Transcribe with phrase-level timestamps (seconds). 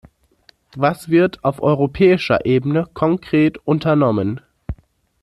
[0.75, 4.41] Was wird auf europäischer Ebene konkret unternommen?